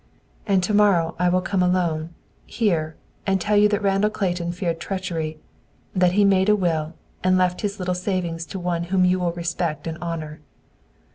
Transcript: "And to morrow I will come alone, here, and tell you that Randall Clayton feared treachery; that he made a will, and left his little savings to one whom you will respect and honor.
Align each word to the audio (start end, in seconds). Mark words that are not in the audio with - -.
"And 0.47 0.63
to 0.63 0.73
morrow 0.73 1.15
I 1.19 1.29
will 1.29 1.43
come 1.43 1.61
alone, 1.61 2.15
here, 2.47 2.95
and 3.27 3.39
tell 3.39 3.55
you 3.55 3.69
that 3.69 3.83
Randall 3.83 4.09
Clayton 4.09 4.51
feared 4.53 4.79
treachery; 4.79 5.37
that 5.95 6.13
he 6.13 6.25
made 6.25 6.49
a 6.49 6.55
will, 6.55 6.95
and 7.23 7.37
left 7.37 7.61
his 7.61 7.77
little 7.77 7.93
savings 7.93 8.47
to 8.47 8.57
one 8.57 8.85
whom 8.85 9.05
you 9.05 9.19
will 9.19 9.33
respect 9.33 9.85
and 9.85 9.99
honor. 10.01 10.41